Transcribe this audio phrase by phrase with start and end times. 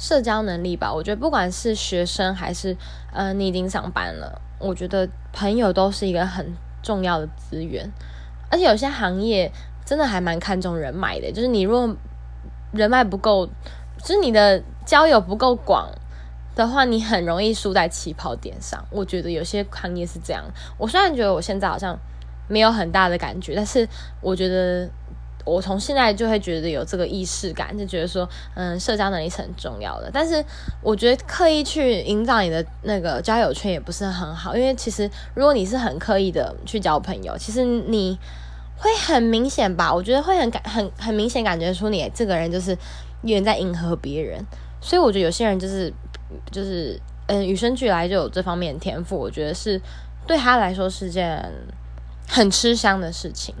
[0.00, 0.90] 社交能力吧。
[0.90, 2.74] 我觉得不管是学生还是
[3.12, 7.92] 呃你已经上班了，我觉得朋友都是一个很重要的资源。
[8.50, 9.52] 而且有些行业
[9.84, 11.94] 真的还蛮看重人脉的，就是你如果
[12.72, 13.46] 人脉不够，
[13.98, 15.86] 就是你的交友不够广
[16.54, 18.82] 的话，你很容易输在起跑点上。
[18.90, 20.42] 我觉得有些行业是这样。
[20.78, 21.98] 我虽然觉得我现在好像
[22.48, 23.86] 没有很大的感觉，但是
[24.22, 24.88] 我觉得。
[25.44, 30.10] 我从现在就会觉得有这个意识感，就觉得说，嗯，社交能力是很重要的。
[30.12, 30.44] 但是
[30.82, 38.18] 我觉得刻意去营造你的那个交友圈也不是很好，因为其实如果你是很刻意的去交朋友，其实你
[38.76, 39.92] 会很明显吧？
[39.92, 42.70] 我觉得会很感很很明显感觉出你这个人就是
[43.22, 44.44] 有点在迎合别人。
[44.80, 45.92] 所以我觉得有些人就是
[46.50, 49.80] 就是嗯与生俱来就有这方面的天赋，我觉得是
[50.26, 51.44] 对他来说是件
[52.26, 53.54] 很吃香的事情。